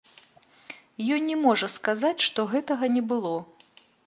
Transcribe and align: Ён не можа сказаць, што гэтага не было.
Ён 1.15 1.21
не 1.31 1.35
можа 1.45 1.69
сказаць, 1.75 2.25
што 2.29 2.47
гэтага 2.55 2.91
не 2.97 3.03
было. 3.15 3.35